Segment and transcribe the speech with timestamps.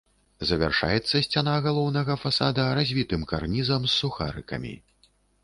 [0.51, 4.73] Завяршаецца сцяна галоўнага фасада развітым карнізам з сухарыкамі.